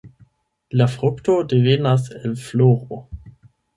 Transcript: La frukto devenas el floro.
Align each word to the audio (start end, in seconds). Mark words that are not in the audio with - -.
La 0.79 0.87
frukto 0.93 1.35
devenas 1.51 2.09
el 2.23 2.35
floro. 2.47 3.03